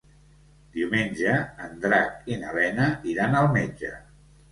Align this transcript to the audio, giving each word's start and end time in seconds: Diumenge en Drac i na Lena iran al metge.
Diumenge 0.77 1.35
en 1.65 1.75
Drac 1.83 2.31
i 2.31 2.39
na 2.45 2.55
Lena 2.55 2.87
iran 3.13 3.37
al 3.43 3.51
metge. 3.59 3.93